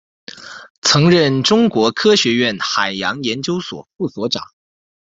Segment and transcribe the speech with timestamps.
[0.81, 4.43] 曾任中国科学院海洋研究所副所长。